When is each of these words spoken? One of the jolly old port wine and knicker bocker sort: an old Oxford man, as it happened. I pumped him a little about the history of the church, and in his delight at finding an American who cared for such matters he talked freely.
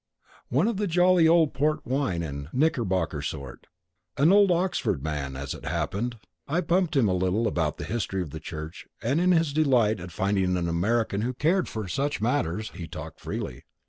One 0.49 0.67
of 0.67 0.77
the 0.77 0.87
jolly 0.87 1.27
old 1.27 1.53
port 1.53 1.85
wine 1.85 2.23
and 2.23 2.49
knicker 2.51 2.83
bocker 2.83 3.21
sort: 3.21 3.67
an 4.17 4.31
old 4.31 4.49
Oxford 4.49 5.03
man, 5.03 5.35
as 5.35 5.53
it 5.53 5.63
happened. 5.63 6.17
I 6.47 6.61
pumped 6.61 6.95
him 6.95 7.07
a 7.07 7.13
little 7.13 7.47
about 7.47 7.77
the 7.77 7.83
history 7.83 8.23
of 8.23 8.31
the 8.31 8.39
church, 8.39 8.87
and 9.03 9.21
in 9.21 9.31
his 9.31 9.53
delight 9.53 9.99
at 9.99 10.11
finding 10.11 10.57
an 10.57 10.67
American 10.67 11.21
who 11.21 11.33
cared 11.35 11.69
for 11.69 11.87
such 11.87 12.19
matters 12.19 12.71
he 12.71 12.87
talked 12.87 13.19
freely. 13.19 13.61